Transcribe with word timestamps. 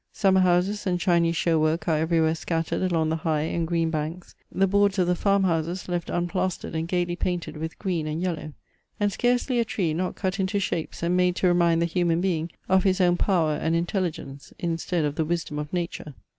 Summer 0.11 0.39
houses 0.39 0.87
and 0.87 0.99
Chinese 0.99 1.35
show 1.35 1.59
work 1.59 1.87
are 1.87 1.99
everywhere 1.99 2.33
scattered 2.33 2.81
along 2.81 3.09
the 3.09 3.17
high 3.17 3.41
and 3.41 3.67
green 3.67 3.91
banks; 3.91 4.33
the 4.51 4.65
boards 4.65 4.97
of 4.97 5.05
the 5.05 5.13
farm 5.13 5.43
houses 5.43 5.87
left 5.87 6.09
unplastered 6.09 6.73
and 6.73 6.87
gaily 6.87 7.15
painted 7.15 7.55
with 7.55 7.77
green 7.77 8.07
and 8.07 8.19
yellow; 8.19 8.53
and 8.99 9.11
scarcely 9.11 9.59
a 9.59 9.63
tree 9.63 9.93
not 9.93 10.15
cut 10.15 10.39
into 10.39 10.59
shapes 10.59 11.03
and 11.03 11.15
made 11.15 11.35
to 11.35 11.45
remind 11.47 11.83
the 11.83 11.85
human 11.85 12.19
being 12.19 12.49
of 12.67 12.83
his 12.83 12.99
own 12.99 13.15
power 13.15 13.53
and 13.53 13.75
intelligence 13.75 14.51
instead 14.57 15.05
of 15.05 15.13
the 15.13 15.23
wisdom 15.23 15.59
of 15.59 15.71
nature. 15.71 16.15